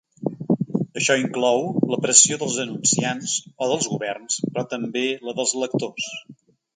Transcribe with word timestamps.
Això 1.01 1.17
inclou 1.23 1.61
la 1.91 1.99
pressió 2.05 2.39
dels 2.43 2.57
anunciants 2.63 3.35
o 3.65 3.71
dels 3.73 3.89
governs, 3.91 4.39
però 4.47 4.65
també 4.73 5.05
la 5.29 5.37
dels 5.41 5.55
lectors. 5.65 6.09